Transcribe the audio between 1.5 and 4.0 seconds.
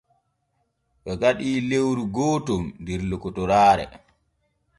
lewru gooton der lokotoraare.